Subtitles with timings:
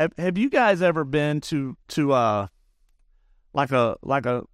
[0.00, 2.46] Have Have you guys ever been to to uh
[3.52, 4.44] like a like a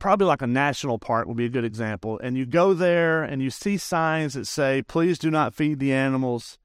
[0.00, 3.40] probably like a national park would be a good example, and you go there and
[3.40, 6.58] you see signs that say please do not feed the animals,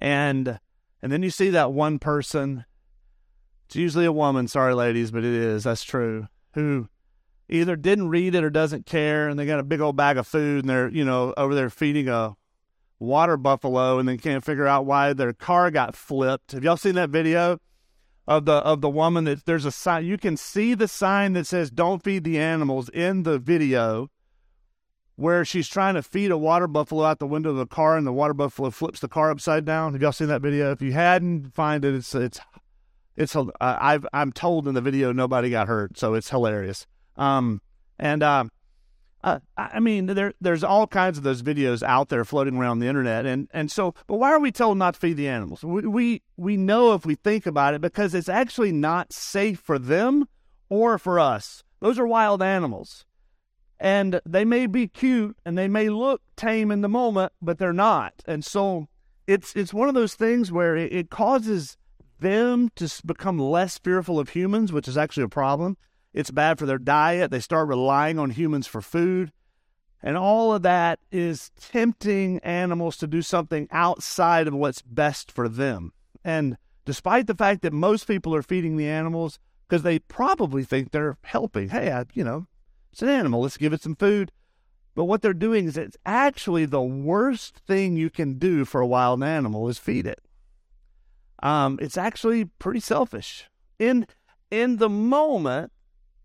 [0.00, 0.58] and
[1.00, 2.64] and then you see that one person.
[3.66, 4.48] It's usually a woman.
[4.48, 5.62] Sorry, ladies, but it is.
[5.62, 6.26] That's true.
[6.54, 6.88] Who
[7.48, 10.26] either didn't read it or doesn't care, and they got a big old bag of
[10.26, 12.34] food, and they're you know over there feeding a
[12.98, 16.50] water buffalo, and then can't figure out why their car got flipped.
[16.50, 17.60] Have y'all seen that video
[18.26, 20.04] of the of the woman that there's a sign?
[20.04, 24.10] You can see the sign that says "Don't feed the animals" in the video,
[25.16, 28.06] where she's trying to feed a water buffalo out the window of the car, and
[28.06, 29.92] the water buffalo flips the car upside down.
[29.92, 30.72] Have y'all seen that video?
[30.72, 31.94] If you hadn't, find it.
[31.94, 32.40] It's it's
[33.16, 33.34] it's.
[33.36, 36.86] Uh, I've I'm told in the video nobody got hurt, so it's hilarious.
[37.16, 37.60] Um,
[37.98, 38.44] and uh,
[39.26, 42.86] uh, I mean, there there's all kinds of those videos out there floating around the
[42.86, 45.64] internet, and and so, but why are we told not to feed the animals?
[45.64, 49.80] We we, we know if we think about it because it's actually not safe for
[49.80, 50.28] them
[50.68, 51.64] or for us.
[51.80, 53.04] Those are wild animals,
[53.80, 57.72] and they may be cute and they may look tame in the moment, but they're
[57.72, 58.14] not.
[58.26, 58.86] And so,
[59.26, 61.76] it's it's one of those things where it, it causes
[62.20, 65.76] them to become less fearful of humans, which is actually a problem.
[66.16, 67.30] It's bad for their diet.
[67.30, 69.32] They start relying on humans for food.
[70.02, 75.46] And all of that is tempting animals to do something outside of what's best for
[75.46, 75.92] them.
[76.24, 76.56] And
[76.86, 81.18] despite the fact that most people are feeding the animals because they probably think they're
[81.22, 82.46] helping, hey, I, you know,
[82.92, 84.32] it's an animal, let's give it some food.
[84.94, 88.86] But what they're doing is it's actually the worst thing you can do for a
[88.86, 90.22] wild animal is feed it.
[91.42, 93.50] Um, it's actually pretty selfish.
[93.78, 94.06] In
[94.50, 95.72] in the moment,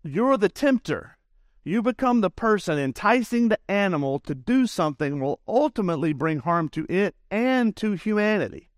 [0.02, 1.16] you're the tempter.
[1.64, 6.86] You become the person enticing the animal to do something will ultimately bring harm to
[6.88, 8.68] it and to humanity.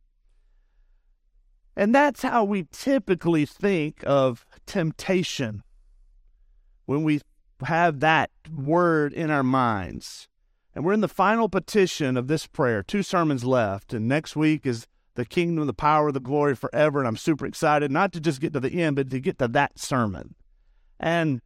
[1.77, 5.63] And that's how we typically think of temptation
[6.85, 7.21] when we
[7.65, 10.29] have that word in our minds.
[10.75, 13.95] And we're in the final petition of this prayer, two sermons left.
[13.95, 16.99] And next week is the kingdom, the power, the glory forever.
[16.99, 19.49] And I'm super excited not to just get to the end, but to get to
[19.49, 20.35] that sermon.
[20.99, 21.41] And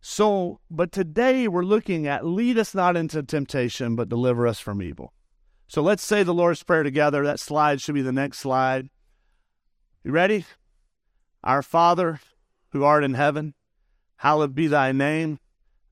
[0.00, 4.82] so, but today we're looking at lead us not into temptation, but deliver us from
[4.82, 5.12] evil.
[5.66, 7.24] So let's say the Lord's Prayer together.
[7.24, 8.88] That slide should be the next slide.
[10.02, 10.46] You ready?
[11.44, 12.20] Our Father,
[12.70, 13.54] who art in heaven,
[14.16, 15.38] hallowed be thy name.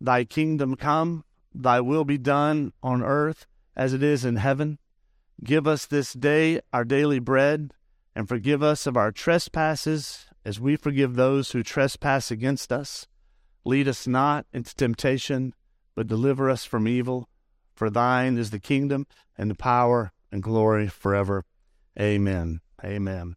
[0.00, 1.24] Thy kingdom come,
[1.54, 4.78] thy will be done on earth as it is in heaven.
[5.42, 7.72] Give us this day our daily bread,
[8.14, 13.08] and forgive us of our trespasses as we forgive those who trespass against us.
[13.64, 15.52] Lead us not into temptation,
[15.96, 17.28] but deliver us from evil.
[17.74, 21.44] For thine is the kingdom and the power and glory forever.
[21.98, 22.60] Amen.
[22.84, 23.34] Amen.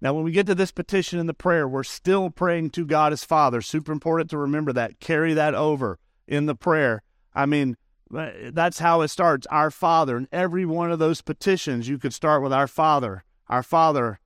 [0.00, 3.12] Now, when we get to this petition in the prayer, we're still praying to God
[3.12, 3.60] as Father.
[3.60, 5.00] Super important to remember that.
[5.00, 7.02] Carry that over in the prayer.
[7.34, 7.76] I mean,
[8.08, 9.48] that's how it starts.
[9.48, 10.16] Our Father.
[10.16, 13.24] And every one of those petitions, you could start with Our Father.
[13.48, 14.20] Our Father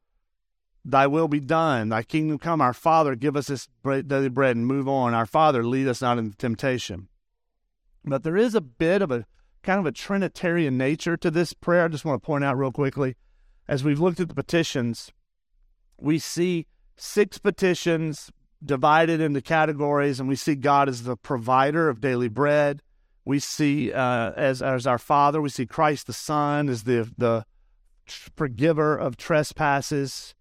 [0.85, 2.61] Thy will be done, thy kingdom come.
[2.61, 5.15] Our Father, give us this daily bread and move on.
[5.15, 7.09] Our Father, lead us not into temptation.
[8.05, 9.27] But there is a bit of a
[9.63, 11.85] kind of a Trinitarian nature to this prayer.
[11.85, 13.15] I just want to point out real quickly.
[13.69, 15.13] As we've looked at the petitions,
[15.99, 16.67] we see
[16.97, 18.33] six petitions
[18.65, 22.83] divided into categories, and we see God as the provider of daily bread.
[23.25, 25.41] We see uh, as as our Father.
[25.41, 27.45] We see Christ the Son as the the
[28.07, 30.35] forgiver of trespasses.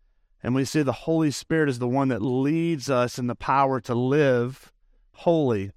[0.43, 3.79] And we see the Holy Spirit is the one that leads us in the power
[3.81, 4.71] to live
[5.13, 5.71] holy.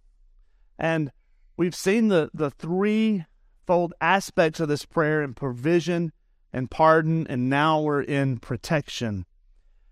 [0.78, 1.12] And
[1.56, 6.12] we've seen the, the threefold aspects of this prayer in provision
[6.52, 9.26] and pardon, and now we're in protection.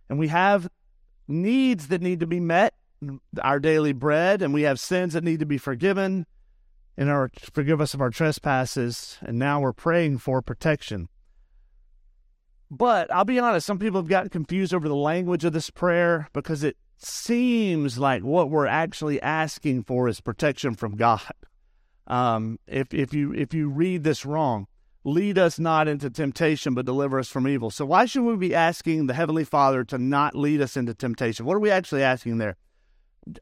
[0.09, 0.69] And we have
[1.27, 2.75] needs that need to be met,
[3.43, 6.25] our daily bread, and we have sins that need to be forgiven,
[6.97, 11.09] and our forgive us of our trespasses, and now we're praying for protection.
[12.73, 16.29] But I'll be honest, some people have gotten confused over the language of this prayer
[16.33, 21.21] because it seems like what we're actually asking for is protection from God.
[22.07, 24.69] Um, if if you if you read this wrong,
[25.05, 27.71] lead us not into temptation, but deliver us from evil.
[27.71, 31.45] So why should we be asking the Heavenly Father to not lead us into temptation?
[31.45, 32.57] What are we actually asking there?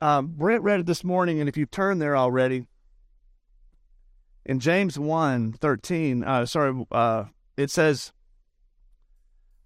[0.00, 2.66] Um, Brent read it this morning, and if you turn there already,
[4.44, 8.12] in James 1, 13, uh, sorry, uh, it says,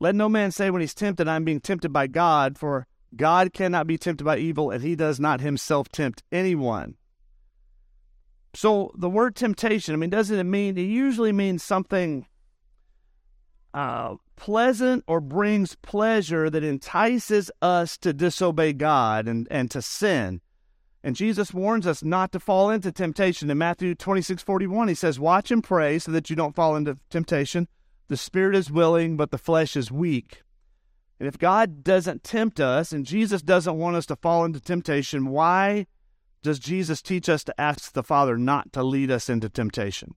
[0.05, 2.87] let no man say when he's tempted, I'm being tempted by God, for
[3.17, 6.97] God cannot be tempted by evil, and he does not himself tempt anyone.
[8.53, 12.27] So the word temptation, I mean, doesn't it mean, it usually means something
[13.73, 20.43] uh, pleasant or brings pleasure that entices us to disobey God and, and to sin.
[21.03, 23.49] And Jesus warns us not to fall into temptation.
[23.49, 26.99] In Matthew 26 41, he says, Watch and pray so that you don't fall into
[27.09, 27.69] temptation.
[28.09, 30.43] The spirit is willing, but the flesh is weak.
[31.19, 35.27] And if God doesn't tempt us and Jesus doesn't want us to fall into temptation,
[35.27, 35.87] why
[36.43, 40.15] does Jesus teach us to ask the Father not to lead us into temptation?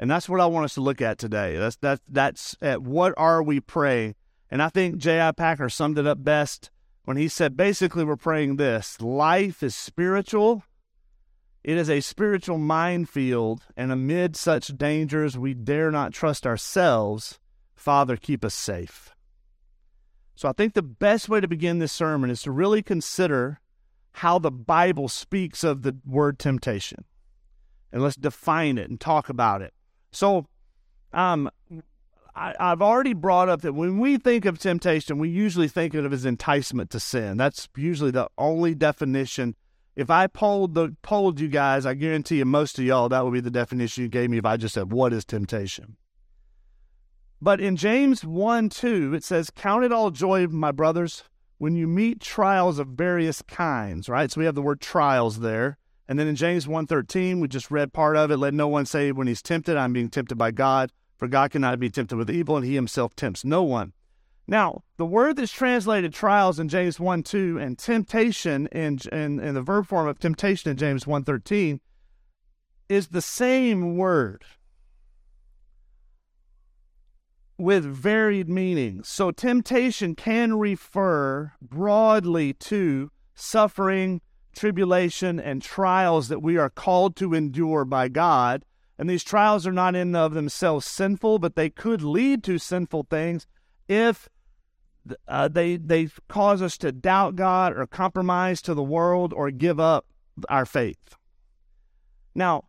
[0.00, 1.56] And that's what I want us to look at today.
[1.56, 4.14] That's that's that's at what are we praying?
[4.50, 5.32] And I think J.I.
[5.32, 6.70] Packer summed it up best
[7.04, 10.62] when he said basically we're praying this life is spiritual.
[11.68, 17.38] It is a spiritual minefield, and amid such dangers we dare not trust ourselves.
[17.76, 19.14] Father, keep us safe.
[20.34, 23.60] So I think the best way to begin this sermon is to really consider
[24.12, 27.04] how the Bible speaks of the word temptation.
[27.92, 29.74] And let's define it and talk about it.
[30.10, 30.46] So,
[31.12, 31.50] um,
[32.34, 36.06] I, have already brought up that when we think of temptation, we usually think of
[36.06, 37.36] it as enticement to sin.
[37.36, 39.54] That's usually the only definition.
[39.98, 43.32] If I polled the polled you guys, I guarantee you most of y'all that would
[43.32, 45.96] be the definition you gave me if I just said what is temptation.
[47.42, 51.24] But in James 1 2, it says, Count it all joy, my brothers,
[51.58, 54.30] when you meet trials of various kinds, right?
[54.30, 55.78] So we have the word trials there.
[56.06, 59.10] And then in James 1:13, we just read part of it, let no one say
[59.10, 62.56] when he's tempted, I'm being tempted by God, for God cannot be tempted with evil,
[62.56, 63.94] and he himself tempts no one.
[64.50, 69.54] Now, the word that's translated trials in James 1 2 and temptation in, in, in
[69.54, 71.80] the verb form of temptation in James 1.13
[72.88, 74.46] is the same word
[77.58, 79.06] with varied meanings.
[79.08, 84.22] So, temptation can refer broadly to suffering,
[84.56, 88.64] tribulation, and trials that we are called to endure by God.
[88.98, 93.08] And these trials are not in of themselves sinful, but they could lead to sinful
[93.10, 93.46] things
[93.88, 94.28] if
[95.26, 99.80] uh, they they cause us to doubt God or compromise to the world or give
[99.80, 100.06] up
[100.48, 101.16] our faith.
[102.34, 102.64] Now,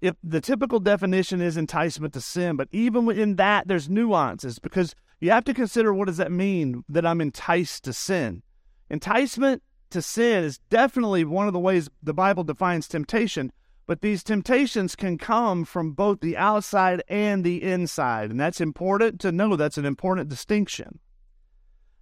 [0.00, 4.94] if the typical definition is enticement to sin, but even within that, there's nuances because
[5.20, 8.42] you have to consider what does that mean that I'm enticed to sin.
[8.90, 13.52] Enticement to sin is definitely one of the ways the Bible defines temptation,
[13.86, 19.18] but these temptations can come from both the outside and the inside, and that's important
[19.20, 19.56] to know.
[19.56, 21.00] That's an important distinction.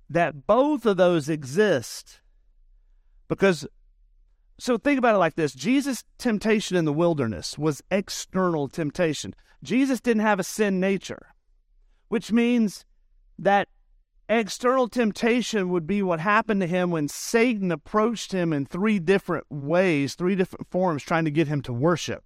[0.08, 2.20] That both of those exist
[3.28, 3.66] because
[4.58, 9.34] so think about it like this Jesus' temptation in the wilderness was external temptation.
[9.62, 11.34] Jesus didn't have a sin nature,
[12.08, 12.84] which means
[13.38, 13.68] that
[14.28, 19.44] external temptation would be what happened to him when Satan approached him in three different
[19.50, 22.24] ways, three different forms, trying to get him to worship.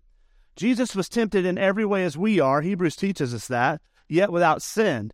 [0.56, 2.60] Jesus was tempted in every way as we are.
[2.60, 5.12] Hebrews teaches us that, yet without sin.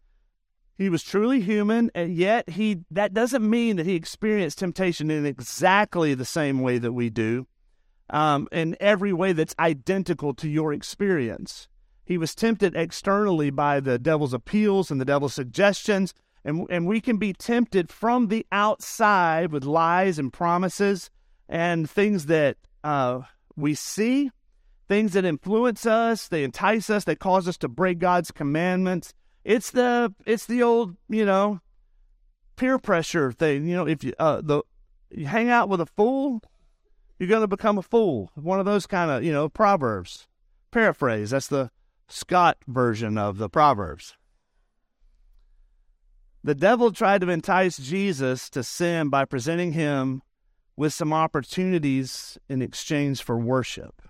[0.79, 5.25] He was truly human, and yet he that doesn't mean that he experienced temptation in
[5.25, 7.47] exactly the same way that we do,
[8.11, 11.69] um, in every way that's identical to your experience.
[12.05, 16.13] He was tempted externally by the devil's appeals and the devil's suggestions,
[16.45, 21.11] and, and we can be tempted from the outside with lies and promises
[21.49, 23.23] and things that uh,
[23.57, 24.31] we see,
[24.89, 29.15] things that influence us, they entice us, they cause us to break God's commandments
[29.47, 31.61] it's the it's the old you know
[32.57, 33.67] peer pressure thing.
[33.67, 34.63] You know, if you uh, the
[35.11, 36.43] you hang out with a fool,
[37.19, 38.31] you're going to become a fool.
[38.35, 40.27] One of those kind of you know proverbs.
[40.73, 41.31] Paraphrase.
[41.31, 41.71] That's the
[42.09, 44.15] Scott version of the proverbs.
[46.43, 50.23] The devil tried to entice Jesus to sin by presenting him
[50.77, 54.03] with some opportunities in exchange for worship.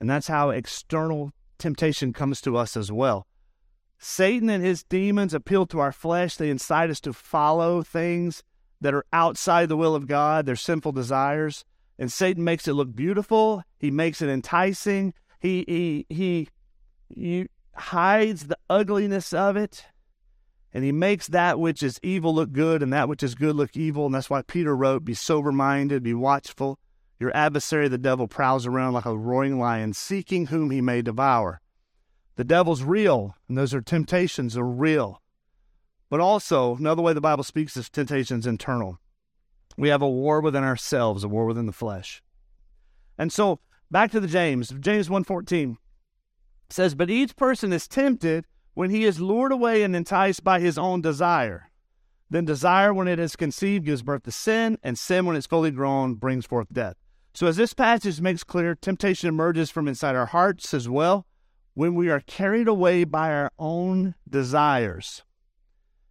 [0.00, 3.26] And that's how external temptation comes to us as well.
[4.04, 6.36] Satan and his demons appeal to our flesh.
[6.36, 8.42] They incite us to follow things
[8.80, 11.64] that are outside the will of God, their sinful desires.
[12.00, 13.62] And Satan makes it look beautiful.
[13.78, 15.14] He makes it enticing.
[15.38, 16.48] He he he,
[17.14, 19.84] he hides the ugliness of it.
[20.74, 23.76] And he makes that which is evil look good and that which is good look
[23.76, 24.06] evil.
[24.06, 26.80] And that's why Peter wrote, Be sober minded, be watchful.
[27.20, 31.60] Your adversary, the devil, prowls around like a roaring lion, seeking whom he may devour.
[32.36, 35.20] The devil's real, and those are temptations are real.
[36.08, 38.98] But also, another way the Bible speaks is temptations internal.
[39.76, 42.22] We have a war within ourselves, a war within the flesh.
[43.18, 43.60] And so,
[43.90, 45.78] back to the James, James 1:14
[46.70, 50.78] says, "But each person is tempted when he is lured away and enticed by his
[50.78, 51.70] own desire.
[52.30, 55.70] Then desire, when it is conceived, gives birth to sin, and sin, when it's fully
[55.70, 56.96] grown, brings forth death."
[57.34, 61.26] So, as this passage makes clear, temptation emerges from inside our hearts as well
[61.74, 65.22] when we are carried away by our own desires.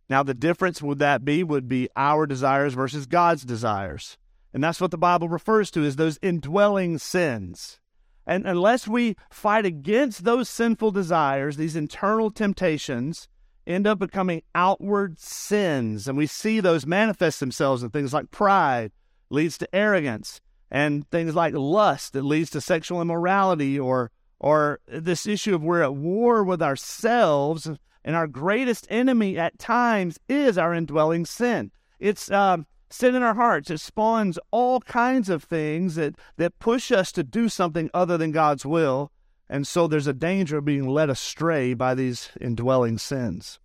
[0.09, 4.17] Now, the difference would that be would be our desires versus God's desires.
[4.53, 7.79] And that's what the Bible refers to as those indwelling sins.
[8.25, 13.27] And unless we fight against those sinful desires, these internal temptations
[13.65, 16.07] end up becoming outward sins.
[16.07, 18.91] And we see those manifest themselves in things like pride,
[19.29, 25.27] leads to arrogance, and things like lust that leads to sexual immorality or or this
[25.27, 27.69] issue of we're at war with ourselves
[28.03, 31.71] and our greatest enemy at times is our indwelling sin.
[31.99, 33.69] It's um, sin in our hearts.
[33.69, 38.31] It spawns all kinds of things that that push us to do something other than
[38.31, 39.11] god's will
[39.47, 43.59] and so there's a danger of being led astray by these indwelling sins.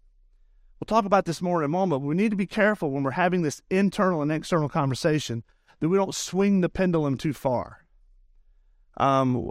[0.79, 3.03] We'll talk about this more in a moment but we need to be careful when
[3.03, 5.43] we're having this internal and external conversation
[5.81, 7.86] that we don't swing the pendulum too far.
[8.97, 9.51] Um,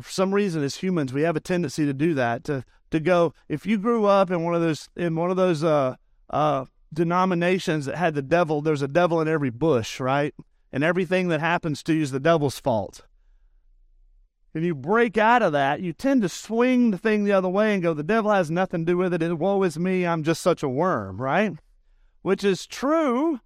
[0.00, 2.44] for some reason, as humans, we have a tendency to do that.
[2.44, 5.64] To to go if you grew up in one of those in one of those
[5.64, 5.96] uh,
[6.30, 8.60] uh, denominations that had the devil.
[8.60, 10.34] There's a devil in every bush, right?
[10.72, 13.02] And everything that happens to you is the devil's fault.
[14.54, 17.72] And you break out of that, you tend to swing the thing the other way
[17.72, 19.22] and go, the devil has nothing to do with it.
[19.22, 21.52] And woe is me, I'm just such a worm, right?
[22.20, 23.40] Which is true,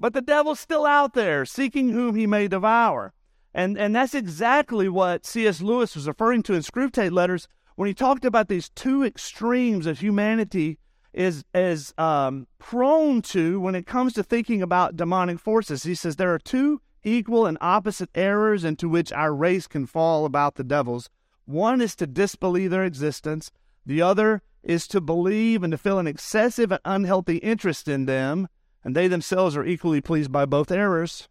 [0.00, 3.12] but the devil's still out there, seeking whom he may devour.
[3.56, 5.62] And, and that's exactly what C.S.
[5.62, 9.98] Lewis was referring to in Screwtape Letters when he talked about these two extremes that
[9.98, 10.78] humanity
[11.14, 15.84] is, is um, prone to when it comes to thinking about demonic forces.
[15.84, 20.26] He says there are two equal and opposite errors into which our race can fall
[20.26, 21.08] about the devils.
[21.46, 23.50] One is to disbelieve their existence,
[23.86, 28.48] the other is to believe and to feel an excessive and unhealthy interest in them
[28.86, 31.28] and they themselves are equally pleased by both errors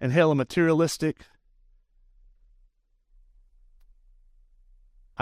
[0.00, 1.26] and hail a materialistic.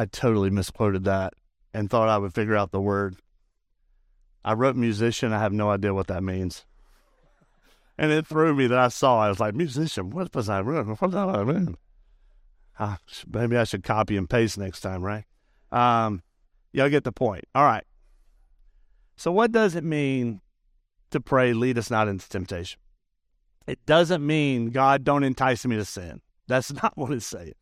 [0.01, 1.35] I totally misquoted that
[1.75, 3.17] and thought I would figure out the word.
[4.43, 5.35] I wrote musician.
[5.35, 6.65] I have no idea what that means.
[7.99, 9.21] And it threw me that I saw.
[9.21, 10.87] I was like, musician, what was I wrote?
[10.87, 11.77] What did I mean?
[12.79, 12.97] Ah,
[13.31, 15.25] maybe I should copy and paste next time, right?
[15.71, 16.23] Um,
[16.73, 17.45] y'all get the point.
[17.55, 17.85] All right.
[19.17, 20.41] So, what does it mean
[21.11, 22.81] to pray, lead us not into temptation.
[23.67, 26.23] It doesn't mean God don't entice me to sin.
[26.49, 27.53] That's not what it's saying.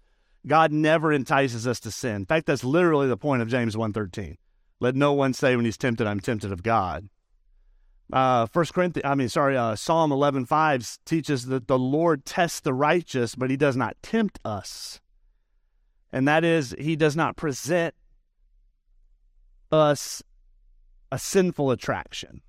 [0.49, 2.17] God never entices us to sin.
[2.17, 4.37] In fact, that's literally the point of James 1.13.
[4.81, 7.09] Let no one say when he's tempted, I'm tempted of God.
[8.13, 12.73] Uh, First Corinthians, I mean, sorry, uh, Psalm 11.5 teaches that the Lord tests the
[12.73, 15.01] righteous, but he does not tempt us.
[16.11, 17.95] And that is, he does not present
[19.71, 20.23] us
[21.13, 22.41] a sinful attraction.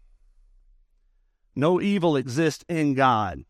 [1.55, 3.43] No evil exists in God.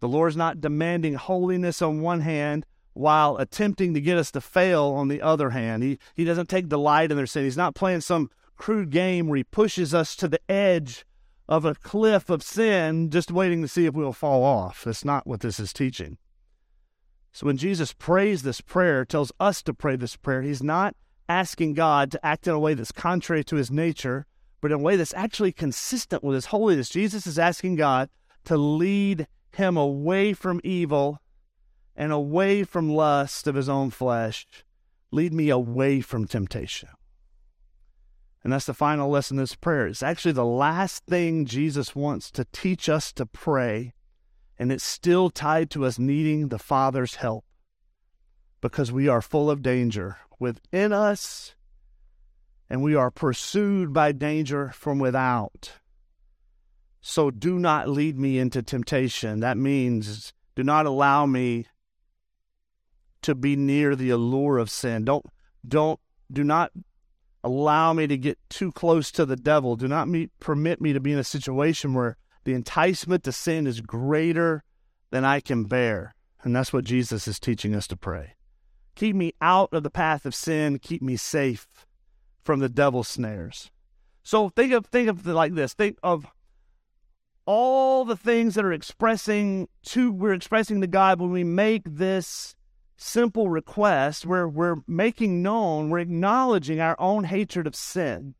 [0.00, 2.66] The Lord's not demanding holiness on one hand
[2.98, 5.82] while attempting to get us to fail on the other hand.
[5.82, 7.44] He, he doesn't take delight in their sin.
[7.44, 11.04] He's not playing some crude game where he pushes us to the edge
[11.48, 14.84] of a cliff of sin just waiting to see if we'll fall off.
[14.84, 16.18] That's not what this is teaching.
[17.32, 20.94] So when Jesus prays this prayer, tells us to pray this prayer, he's not
[21.28, 24.26] asking God to act in a way that's contrary to his nature
[24.60, 26.88] but in a way that's actually consistent with His holiness.
[26.88, 28.10] Jesus is asking God
[28.44, 31.18] to lead him away from evil
[31.98, 34.46] and away from lust of his own flesh.
[35.10, 36.88] Lead me away from temptation.
[38.44, 39.88] And that's the final lesson of this prayer.
[39.88, 43.94] It's actually the last thing Jesus wants to teach us to pray,
[44.56, 47.44] and it's still tied to us needing the Father's help
[48.60, 51.56] because we are full of danger within us
[52.70, 55.72] and we are pursued by danger from without.
[57.00, 59.40] So do not lead me into temptation.
[59.40, 61.66] That means do not allow me
[63.22, 65.04] to be near the allure of sin.
[65.04, 65.26] Don't
[65.66, 66.72] don't do not
[67.44, 69.76] allow me to get too close to the devil.
[69.76, 73.66] Do not meet, permit me to be in a situation where the enticement to sin
[73.66, 74.64] is greater
[75.10, 76.14] than I can bear.
[76.42, 78.34] And that's what Jesus is teaching us to pray.
[78.94, 80.78] Keep me out of the path of sin.
[80.78, 81.66] Keep me safe
[82.42, 83.70] from the devil's snares.
[84.22, 85.72] So think of think of like this.
[85.72, 86.26] Think of
[87.46, 92.54] all the things that are expressing to we're expressing to God when we make this
[92.98, 98.34] simple request, where we're making known, we're acknowledging our own hatred of sin.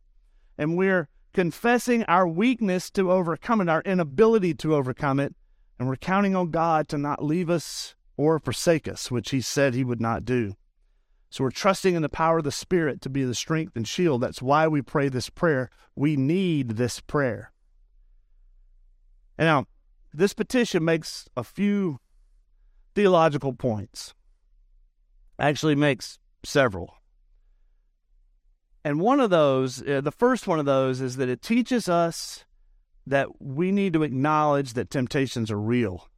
[0.58, 5.34] And we're confessing our weakness to overcome it, our inability to overcome it,
[5.78, 9.74] and we're counting on God to not leave us or forsake us, which He said
[9.74, 10.56] He would not do.
[11.30, 14.22] So we're trusting in the power of the Spirit to be the strength and shield.
[14.22, 15.70] That's why we pray this prayer.
[15.94, 17.52] We need this prayer.
[19.36, 19.66] And now,
[20.12, 22.00] this petition makes a few
[22.94, 24.14] theological points.
[25.38, 26.94] Actually, makes several.
[28.84, 32.44] And one of those, uh, the first one of those, is that it teaches us
[33.06, 36.08] that we need to acknowledge that temptations are real.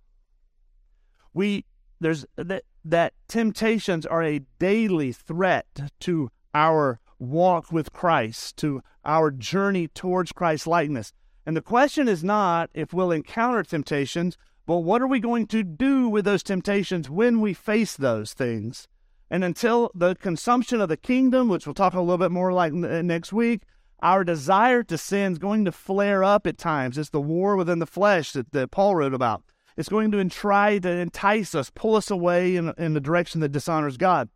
[1.33, 1.65] We
[2.01, 9.31] there's that that temptations are a daily threat to our walk with Christ, to our
[9.31, 11.13] journey towards Christ likeness.
[11.47, 14.37] And the question is not if we'll encounter temptations,
[14.67, 18.89] but what are we going to do with those temptations when we face those things?
[19.31, 22.73] And until the consummation of the kingdom, which we'll talk a little bit more like
[22.73, 23.63] uh, next week,
[24.03, 26.99] our desire to sin is going to flare up at times.
[26.99, 29.45] It's the war within the flesh that, that Paul wrote about.
[29.77, 33.53] It's going to try to entice us, pull us away in, in the direction that
[33.53, 34.29] dishonors God.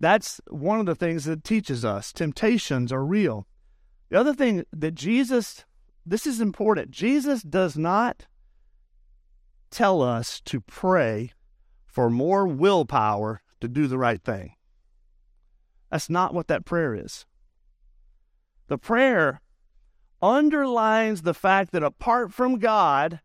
[0.00, 2.12] That's one of the things that teaches us.
[2.12, 3.46] Temptations are real.
[4.08, 5.64] The other thing that Jesus,
[6.06, 8.26] this is important, Jesus does not
[9.70, 11.32] tell us to pray
[11.84, 14.52] for more willpower to do the right thing.
[15.90, 17.26] That's not what that prayer is.
[18.68, 19.40] The prayer
[20.20, 23.20] underlines the fact that apart from God,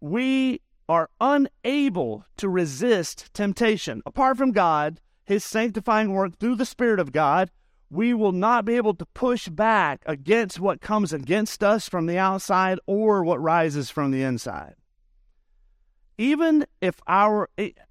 [0.00, 4.02] we are unable to resist temptation.
[4.04, 7.50] Apart from God, His sanctifying work through the Spirit of God,
[7.88, 12.18] we will not be able to push back against what comes against us from the
[12.18, 14.74] outside or what rises from the inside.
[16.18, 17.48] Even if our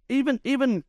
[0.09, 0.83] even even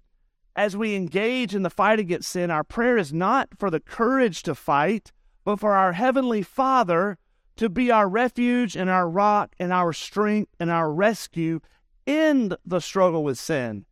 [0.55, 4.43] as we engage in the fight against sin, our prayer is not for the courage
[4.43, 5.13] to fight,
[5.45, 7.19] but for our heavenly Father
[7.57, 11.61] to be our refuge and our rock and our strength and our rescue
[12.07, 13.85] in the struggle with sin.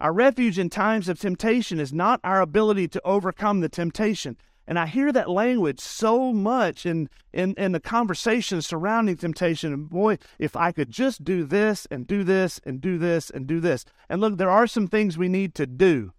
[0.00, 4.36] Our refuge in times of temptation is not our ability to overcome the temptation.
[4.68, 9.72] And I hear that language so much in, in, in the conversation surrounding temptation.
[9.72, 13.46] And boy, if I could just do this and do this and do this and
[13.46, 13.84] do this.
[14.08, 16.12] And look, there are some things we need to do.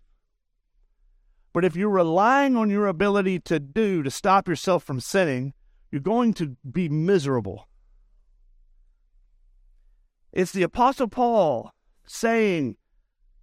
[1.51, 5.53] But if you're relying on your ability to do to stop yourself from sinning,
[5.91, 7.67] you're going to be miserable.
[10.31, 11.71] It's the Apostle Paul
[12.05, 12.77] saying,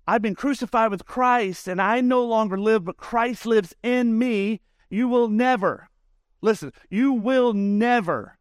[0.07, 4.61] I've been crucified with Christ, and I no longer live, but Christ lives in me.
[4.91, 5.89] You will never,
[6.41, 8.39] listen, you will never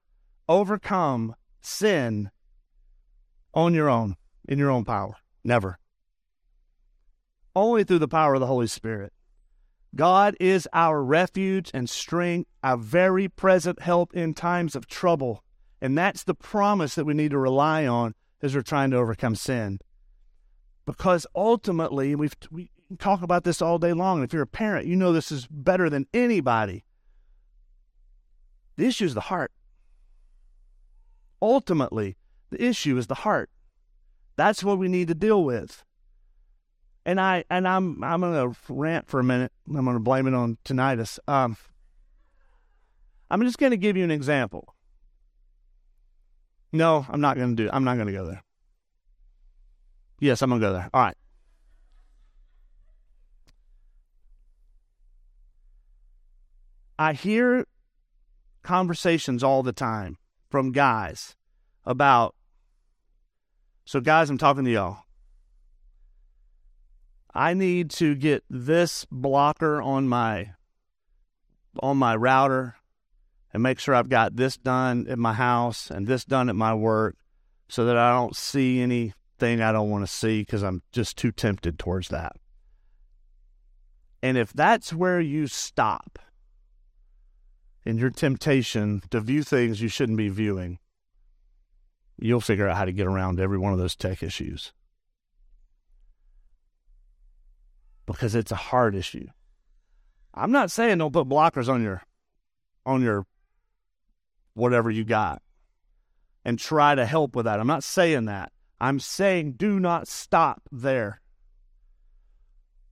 [0.47, 2.29] overcome sin
[3.53, 4.15] on your own,
[4.47, 5.15] in your own power.
[5.43, 5.79] Never.
[7.55, 9.13] Only through the power of the Holy Spirit.
[9.95, 15.43] God is our refuge and strength, our very present help in times of trouble.
[15.79, 19.35] And that's the promise that we need to rely on as we're trying to overcome
[19.35, 19.79] sin.
[20.85, 24.23] Because ultimately, we've, we talk about this all day long.
[24.23, 26.83] If you're a parent, you know this is better than anybody.
[28.75, 29.51] The issue is the heart.
[31.41, 32.17] Ultimately,
[32.49, 33.49] the issue is the heart.
[34.35, 35.83] That's what we need to deal with
[37.05, 39.51] and I and I'm I'm gonna rant for a minute.
[39.67, 41.19] I'm gonna blame it on tinnitus.
[41.27, 41.57] Um,
[43.29, 44.73] I'm just gonna give you an example.
[46.71, 47.69] No, I'm not gonna do.
[47.71, 48.43] I'm not gonna go there.
[50.19, 50.89] Yes, I'm gonna go there.
[50.93, 51.17] All right.
[57.03, 57.65] I hear
[58.63, 60.17] conversations all the time
[60.49, 61.35] from guys
[61.83, 62.33] about.
[63.83, 64.99] So, guys, I'm talking to y'all.
[67.33, 70.51] I need to get this blocker on my
[71.81, 72.75] on my router
[73.53, 76.73] and make sure I've got this done at my house and this done at my
[76.73, 77.17] work
[77.67, 81.33] so that I don't see anything I don't want to see because I'm just too
[81.33, 82.37] tempted towards that.
[84.21, 86.17] And if that's where you stop
[87.85, 90.79] in your temptation to view things you shouldn't be viewing,
[92.17, 94.73] you'll figure out how to get around every one of those tech issues.
[98.05, 99.27] because it's a hard issue.
[100.33, 102.01] I'm not saying don't put blockers on your
[102.85, 103.25] on your
[104.55, 105.41] whatever you got
[106.43, 107.59] and try to help with that.
[107.59, 108.51] I'm not saying that.
[108.79, 111.21] I'm saying do not stop there.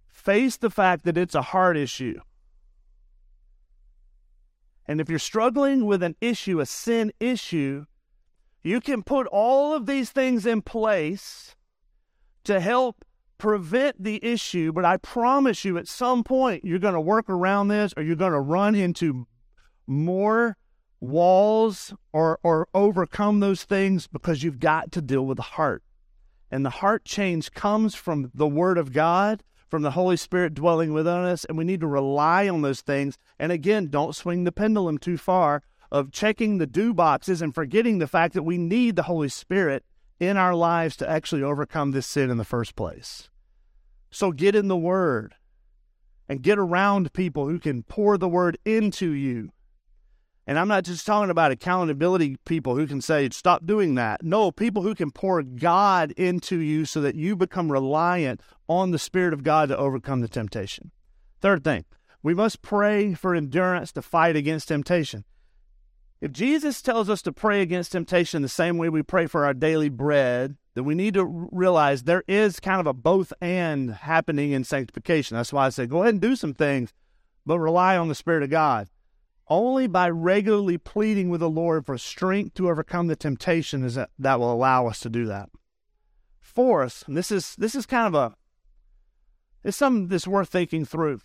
[0.08, 2.20] Face the fact that it's a hard issue.
[4.92, 7.86] And if you're struggling with an issue, a sin issue,
[8.62, 11.56] you can put all of these things in place
[12.44, 13.06] to help
[13.38, 17.70] prevent the issue, but I promise you at some point you're going to work around
[17.70, 19.28] this or you're going to run into
[19.88, 20.58] more
[21.00, 25.84] walls or, or overcome those things because you've got to deal with the heart.
[26.52, 30.94] And the heart change comes from the Word of God, from the Holy Spirit dwelling
[30.94, 33.18] within us, and we need to rely on those things.
[33.40, 37.98] And again, don't swing the pendulum too far of checking the do boxes and forgetting
[37.98, 39.86] the fact that we need the Holy Spirit
[40.20, 43.30] in our lives to actually overcome this sin in the first place.
[44.12, 45.36] So get in the Word
[46.32, 49.52] and get around people who can pour the word into you.
[50.52, 54.22] And I'm not just talking about accountability people who can say, stop doing that.
[54.22, 59.00] No, people who can pour God into you so that you become reliant on the
[59.00, 60.92] Spirit of God to overcome the temptation.
[61.40, 61.86] Third thing,
[62.22, 65.24] we must pray for endurance to fight against temptation.
[66.20, 69.54] If Jesus tells us to pray against temptation the same way we pray for our
[69.54, 74.52] daily bread, then we need to realize there is kind of a both and happening
[74.52, 75.38] in sanctification.
[75.38, 76.92] That's why I say go ahead and do some things,
[77.46, 78.90] but rely on the Spirit of God.
[79.48, 84.10] Only by regularly pleading with the Lord for strength to overcome the temptation is that,
[84.18, 85.50] that will allow us to do that.
[86.40, 88.36] Fourth, and this is this is kind of a
[89.64, 91.22] it's something that's worth thinking through.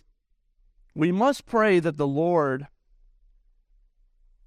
[0.93, 2.67] We must pray that the Lord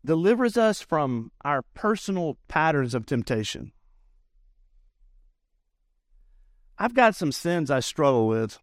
[0.04, 3.72] delivers us from our personal patterns of temptation.
[6.78, 8.58] I've got some sins I struggle with.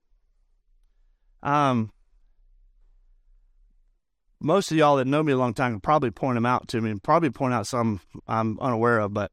[1.44, 1.92] Um,
[4.40, 6.82] most of y'all that know me a long time can probably point them out to
[6.82, 9.14] me and probably point out some I'm unaware of.
[9.14, 9.32] But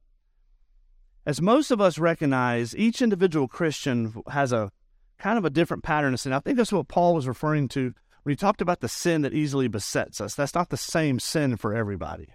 [1.26, 4.70] as most of us recognize, each individual Christian has a
[5.18, 6.32] kind of a different pattern of sin.
[6.32, 9.34] I think that's what Paul was referring to when he talked about the sin that
[9.34, 12.28] easily besets us, that's not the same sin for everybody.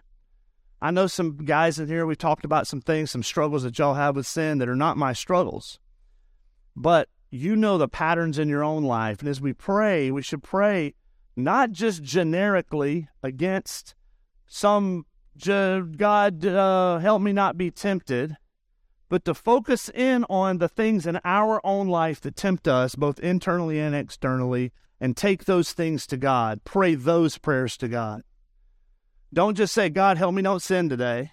[0.81, 3.95] I know some guys in here, we talked about some things, some struggles that y'all
[3.95, 5.79] have with sin that are not my struggles.
[6.75, 9.19] But you know the patterns in your own life.
[9.19, 10.93] And as we pray, we should pray
[11.43, 13.95] not just generically against
[14.47, 15.05] some
[15.37, 18.35] God, uh, help me not be tempted,
[19.07, 23.19] but to focus in on the things in our own life that tempt us, both
[23.19, 26.63] internally and externally, and take those things to God.
[26.65, 28.23] Pray those prayers to God.
[29.33, 31.31] Don't just say, God, help me don't sin today.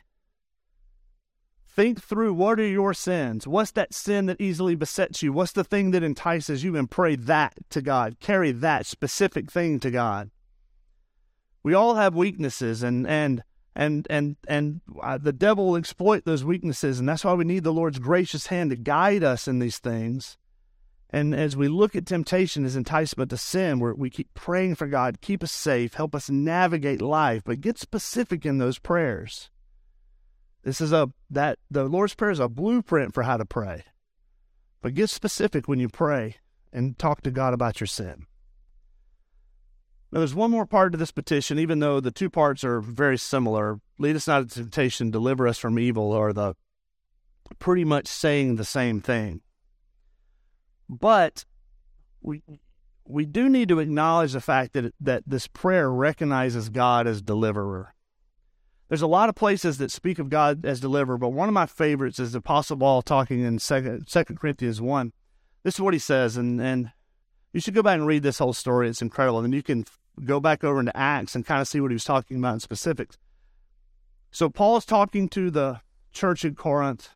[1.77, 3.47] Think through what are your sins?
[3.47, 5.31] What's that sin that easily besets you?
[5.31, 6.75] What's the thing that entices you?
[6.75, 8.19] And pray that to God.
[8.19, 10.31] Carry that specific thing to God.
[11.63, 13.43] We all have weaknesses, and and
[13.75, 17.65] and and and uh, the devil will exploit those weaknesses, and that's why we need
[17.65, 20.39] the Lord's gracious hand to guide us in these things.
[21.11, 24.87] And as we look at temptation as enticement to sin, where we keep praying for
[24.87, 29.51] God, keep us safe, help us navigate life, but get specific in those prayers.
[30.67, 33.85] This is a that the Lord's Prayer is a blueprint for how to pray.
[34.83, 36.39] But get specific when you pray
[36.73, 38.27] and talk to God about your sin.
[40.11, 43.17] Now, there's one more part to this petition, even though the two parts are very
[43.17, 43.79] similar.
[44.01, 46.57] Lead us not into temptation, deliver us from evil, are the
[47.61, 49.43] pretty much saying the same thing.
[50.89, 51.45] But
[52.21, 52.43] we
[53.05, 57.95] we do need to acknowledge the fact that that this prayer recognizes God as deliverer.
[58.89, 61.67] There's a lot of places that speak of God as deliverer, but one of my
[61.67, 64.07] favorites is the Apostle Paul talking in Second
[64.39, 65.13] Corinthians one.
[65.65, 66.93] This is what he says, and and
[67.53, 68.89] you should go back and read this whole story.
[68.89, 69.87] It's incredible, and then you can
[70.25, 72.61] go back over into Acts and kind of see what he was talking about in
[72.61, 73.19] specifics.
[74.31, 75.81] So Paul's talking to the
[76.13, 77.11] church in Corinth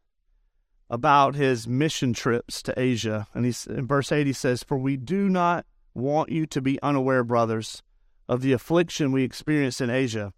[0.89, 3.29] about his mission trips to Asia.
[3.33, 6.83] And he's, in verse 8, he says, For we do not want you to be
[6.83, 7.83] unaware, brothers,
[8.29, 10.33] of the affliction we experienced in Asia.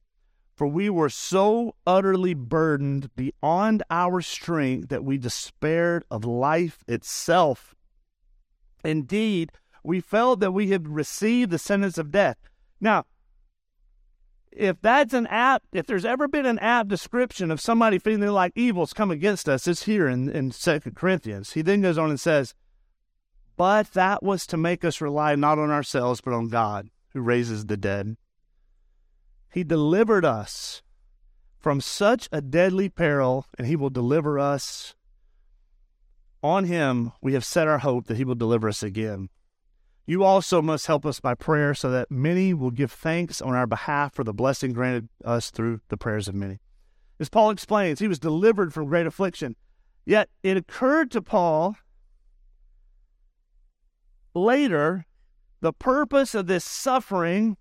[0.62, 7.75] For we were so utterly burdened beyond our strength that we despaired of life itself.
[8.85, 9.51] Indeed,
[9.83, 12.37] we felt that we had received the sentence of death.
[12.81, 13.07] Now,
[14.53, 18.53] if that's an apt, if there's ever been an apt description of somebody feeling like
[18.55, 21.55] evil's come against us, it's here in, in 2 Corinthians.
[21.55, 22.55] He then goes on and says,
[23.57, 27.66] But that was to make us rely not on ourselves, but on God, who raises
[27.66, 28.16] the dead.
[29.52, 30.82] He delivered us
[31.58, 34.94] from such a deadly peril, and he will deliver us.
[36.42, 39.28] On him we have set our hope that he will deliver us again.
[40.06, 43.66] You also must help us by prayer so that many will give thanks on our
[43.66, 46.58] behalf for the blessing granted us through the prayers of many.
[47.20, 49.54] As Paul explains, he was delivered from great affliction.
[50.04, 51.76] Yet it occurred to Paul
[54.34, 55.06] later
[55.60, 57.56] the purpose of this suffering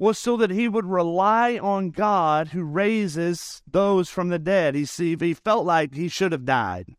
[0.00, 4.74] was so that he would rely on God who raises those from the dead.
[4.74, 6.96] He see he felt like he should have died.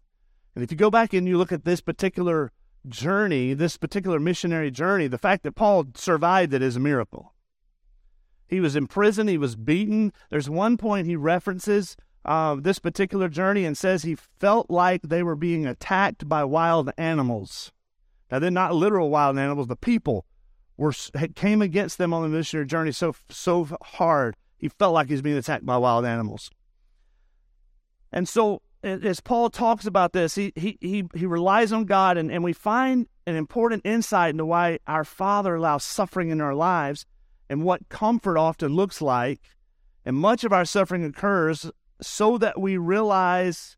[0.53, 2.51] And if you go back and you look at this particular
[2.87, 7.33] journey, this particular missionary journey, the fact that Paul survived it is a miracle.
[8.47, 10.13] He was in prison, he was beaten.
[10.29, 15.23] There's one point he references uh, this particular journey and says he felt like they
[15.23, 17.71] were being attacked by wild animals.
[18.29, 20.25] Now, they're not literal wild animals, the people
[20.81, 20.93] were
[21.35, 25.21] came against them on the missionary journey so so hard he felt like he was
[25.21, 26.49] being attacked by wild animals.
[28.11, 32.31] And so as Paul talks about this, he he he, he relies on God, and,
[32.31, 37.05] and we find an important insight into why our Father allows suffering in our lives
[37.47, 39.39] and what comfort often looks like.
[40.03, 41.69] And much of our suffering occurs
[42.01, 43.77] so that we realize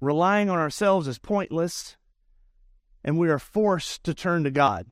[0.00, 1.96] relying on ourselves is pointless
[3.02, 4.86] and we are forced to turn to God.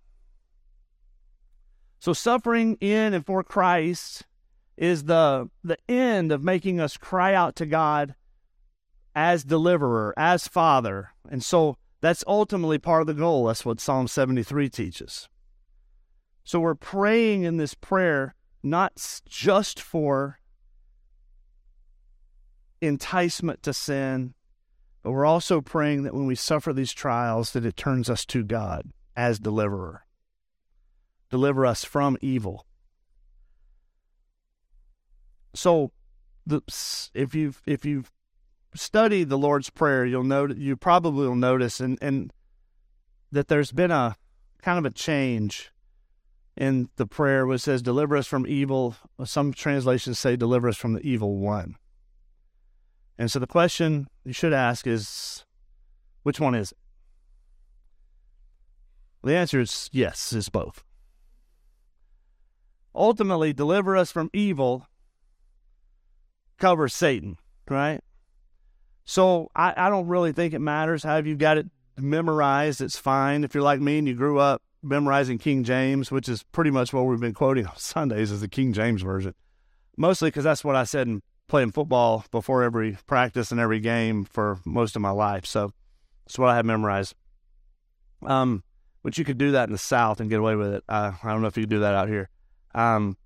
[2.02, 4.24] So, suffering in and for Christ
[4.76, 8.16] is the, the end of making us cry out to God
[9.14, 11.10] as deliverer, as father.
[11.30, 13.46] And so that's ultimately part of the goal.
[13.46, 15.28] That's what Psalm 73 teaches.
[16.42, 18.34] So we're praying in this prayer
[18.64, 18.94] not
[19.28, 20.40] just for
[22.80, 24.34] enticement to sin,
[25.04, 28.42] but we're also praying that when we suffer these trials that it turns us to
[28.42, 30.04] God as deliverer.
[31.32, 32.66] Deliver us from evil.
[35.54, 35.92] So
[36.46, 36.60] the
[37.14, 38.12] if you've if you've
[38.74, 42.34] studied the Lord's Prayer, you'll note you probably will notice and, and
[43.30, 44.14] that there's been a
[44.60, 45.72] kind of a change
[46.54, 48.94] in the prayer which says deliver us from evil.
[49.24, 51.76] Some translations say deliver us from the evil one.
[53.16, 55.46] And so the question you should ask is
[56.24, 56.78] which one is it?
[59.24, 60.84] The answer is yes, it's both.
[62.94, 64.86] Ultimately, deliver us from evil
[66.58, 68.00] covers Satan, right?
[69.04, 72.80] So I, I don't really think it matters how you've got it memorized.
[72.80, 73.44] It's fine.
[73.44, 76.92] If you're like me and you grew up memorizing King James, which is pretty much
[76.92, 79.34] what we've been quoting on Sundays, is the King James version.
[79.96, 84.24] Mostly because that's what I said in playing football before every practice and every game
[84.24, 85.44] for most of my life.
[85.44, 85.72] So
[86.24, 87.14] that's what I have memorized.
[88.24, 88.62] Um,
[89.02, 90.84] but you could do that in the South and get away with it.
[90.88, 92.30] Uh, I don't know if you could do that out here.
[92.74, 93.16] Um,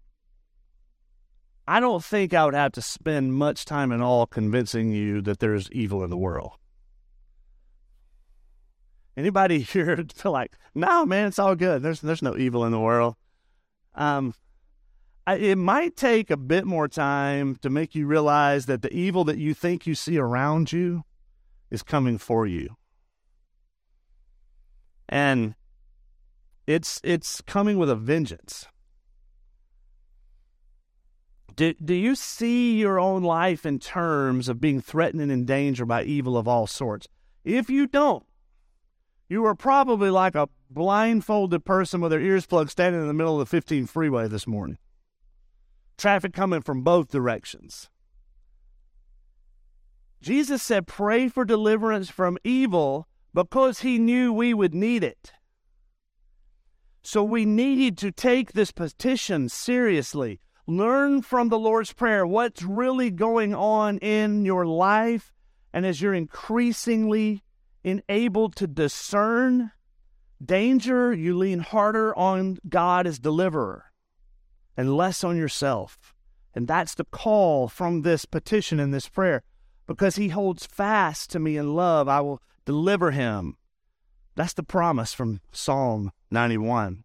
[1.69, 5.41] I don't think I would have to spend much time at all convincing you that
[5.41, 6.53] there's evil in the world.
[9.17, 11.83] Anybody here feel like, no, man, it's all good.
[11.83, 13.17] There's there's no evil in the world.
[13.95, 14.35] Um,
[15.27, 19.25] I, it might take a bit more time to make you realize that the evil
[19.25, 21.03] that you think you see around you
[21.71, 22.77] is coming for you,
[25.09, 25.57] and
[26.67, 28.67] it's it's coming with a vengeance.
[31.57, 35.87] Do, do you see your own life in terms of being threatened and in danger
[35.87, 37.09] by evil of all sorts?
[37.45, 38.27] If you don't,
[39.29, 43.41] you are probably like a blindfolded person with their ears plugged standing in the middle
[43.41, 44.77] of the 15 freeway this morning.
[45.97, 47.89] Traffic coming from both directions.
[50.21, 55.33] Jesus said, Pray for deliverance from evil because he knew we would need it.
[57.03, 60.41] So we needed to take this petition seriously.
[60.67, 65.33] Learn from the Lord's Prayer what's really going on in your life.
[65.73, 67.45] And as you're increasingly
[67.85, 69.71] enabled to discern
[70.45, 73.85] danger, you lean harder on God as deliverer
[74.77, 76.15] and less on yourself.
[76.53, 79.43] And that's the call from this petition and this prayer.
[79.87, 83.57] Because he holds fast to me in love, I will deliver him.
[84.35, 87.05] That's the promise from Psalm 91.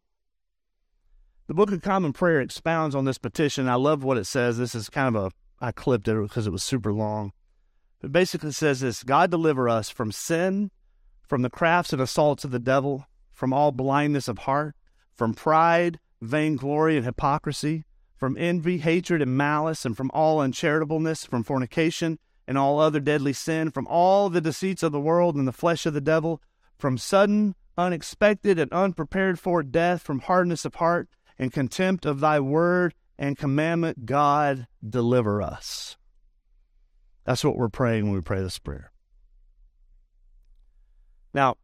[1.51, 3.67] The Book of Common Prayer expounds on this petition.
[3.67, 4.57] I love what it says.
[4.57, 7.33] This is kind of a, I clipped it because it was super long.
[8.01, 10.71] It basically says this God deliver us from sin,
[11.27, 14.75] from the crafts and assaults of the devil, from all blindness of heart,
[15.13, 17.83] from pride, vainglory, and hypocrisy,
[18.15, 23.33] from envy, hatred, and malice, and from all uncharitableness, from fornication and all other deadly
[23.33, 26.41] sin, from all the deceits of the world and the flesh of the devil,
[26.77, 31.09] from sudden, unexpected, and unprepared for death, from hardness of heart
[31.41, 35.97] and contempt of thy word and commandment, God, deliver us.
[37.25, 38.91] That's what we're praying when we pray this prayer.
[41.33, 41.55] Now,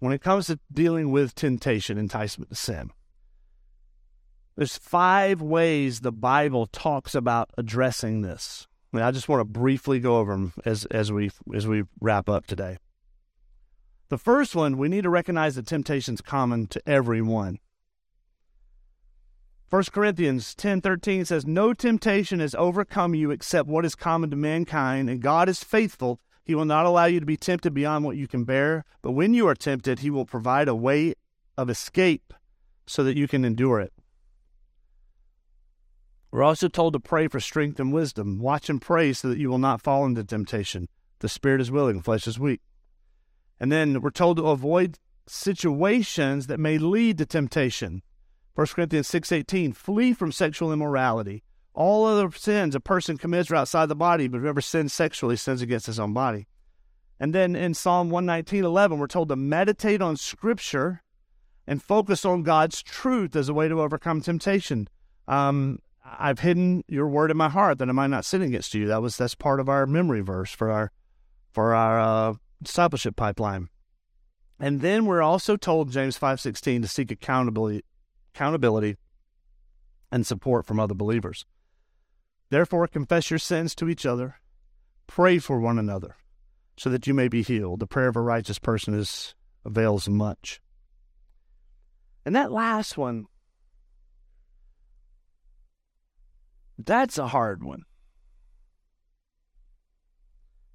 [0.00, 2.90] when it comes to dealing with temptation, enticement to sin,
[4.56, 8.66] there's five ways the Bible talks about addressing this.
[8.92, 12.28] Mean, I just want to briefly go over them as, as we as we wrap
[12.28, 12.78] up today.
[14.08, 17.60] The first one, we need to recognize that temptation is common to everyone.
[19.70, 25.08] 1 Corinthians 10:13 says no temptation has overcome you except what is common to mankind
[25.08, 26.20] and God is faithful.
[26.42, 28.84] He will not allow you to be tempted beyond what you can bear.
[29.00, 31.14] But when you are tempted he will provide a way
[31.56, 32.34] of escape
[32.84, 33.92] so that you can endure it.
[36.32, 38.40] We're also told to pray for strength and wisdom.
[38.40, 40.88] Watch and pray so that you will not fall into temptation.
[41.20, 42.60] The spirit is willing the flesh is weak.
[43.60, 48.02] And then we're told to avoid situations that may lead to temptation
[48.54, 51.42] 1 Corinthians 6.18, flee from sexual immorality.
[51.72, 55.62] All other sins a person commits are outside the body, but whoever sins sexually sins
[55.62, 56.46] against his own body.
[57.20, 61.02] And then in Psalm 119.11, we're told to meditate on Scripture
[61.66, 64.88] and focus on God's truth as a way to overcome temptation.
[65.28, 68.86] Um, I've hidden your word in my heart that I might not sin against you.
[68.88, 70.90] That was that's part of our memory verse for our
[71.52, 73.68] for our uh, discipleship pipeline.
[74.58, 77.84] And then we're also told James 5:16 to seek accountability
[78.34, 78.96] accountability
[80.10, 81.44] and support from other believers.
[82.50, 84.36] Therefore confess your sins to each other,
[85.06, 86.16] pray for one another
[86.76, 87.80] so that you may be healed.
[87.80, 90.60] The prayer of a righteous person is avails much.
[92.24, 93.26] And that last one,
[96.78, 97.84] that's a hard one.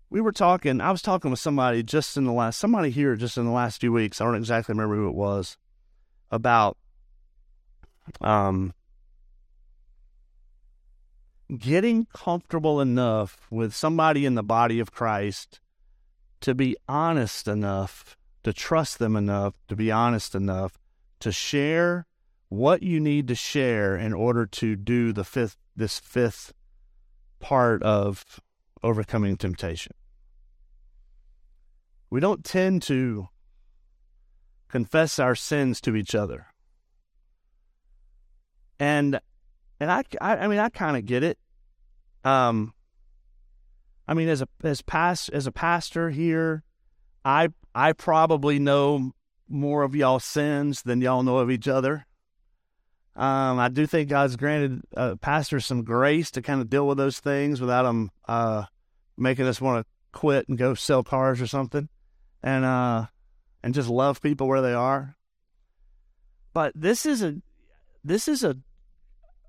[0.09, 3.37] We were talking, I was talking with somebody just in the last, somebody here just
[3.37, 5.57] in the last few weeks, I don't exactly remember who it was,
[6.31, 6.77] about
[8.21, 8.73] um,
[11.57, 15.59] getting comfortable enough with somebody in the body of Christ
[16.41, 20.77] to be honest enough, to trust them enough, to be honest enough
[21.19, 22.05] to share
[22.49, 26.53] what you need to share in order to do the fifth this fifth
[27.39, 28.39] part of
[28.83, 29.93] overcoming temptation.
[32.11, 33.29] We don't tend to
[34.67, 36.47] confess our sins to each other.
[38.79, 39.19] And
[39.79, 41.37] and I I, I mean I kind of get it.
[42.23, 42.73] Um
[44.07, 46.63] I mean, as a as past as a pastor here,
[47.23, 49.11] I I probably know
[49.47, 52.05] more of y'all sins than y'all know of each other.
[53.15, 56.97] Um, I do think God's granted uh, pastors some grace to kind of deal with
[56.97, 58.65] those things without them uh,
[59.17, 61.89] making us want to quit and go sell cars or something,
[62.43, 63.05] and uh,
[63.63, 65.15] and just love people where they are.
[66.53, 67.35] But this is a
[68.05, 68.55] this is a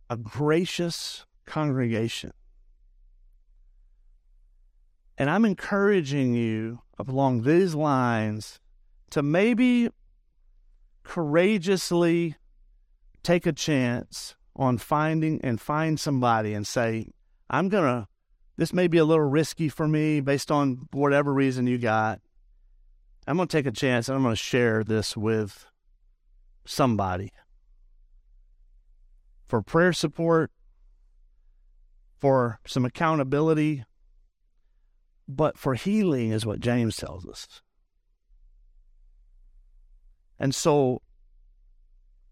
[0.09, 2.33] a gracious congregation.
[5.19, 8.61] And I'm encouraging you along these lines
[9.11, 9.91] to maybe
[11.03, 12.37] courageously
[13.23, 17.09] take a chance on finding and find somebody and say,
[17.51, 18.09] I'm going to,
[18.57, 22.21] this may be a little risky for me based on whatever reason you got.
[23.27, 25.67] I'm going to take a chance and I'm going to share this with
[26.65, 27.33] somebody
[29.47, 30.51] for prayer support,
[32.19, 33.85] for some accountability,
[35.29, 37.63] but for healing is what James tells us.
[40.39, 41.03] And so,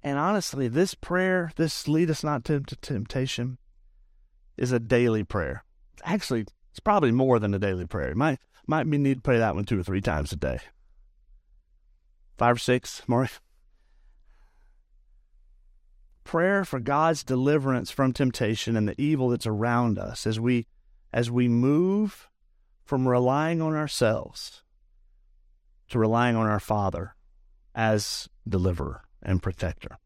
[0.02, 3.58] and honestly, this prayer, this lead us not to, temptation,
[4.56, 5.64] is a daily prayer.
[6.04, 8.10] Actually, it's probably more than a daily prayer.
[8.10, 10.58] You might might need to pray that one two or three times a day.
[12.36, 13.28] Five or six more.
[16.24, 20.66] Prayer for God's deliverance from temptation and the evil that's around us as we
[21.12, 22.28] as we move
[22.84, 24.62] from relying on ourselves
[25.88, 27.14] to relying on our Father
[27.74, 29.98] as deliverer and protector.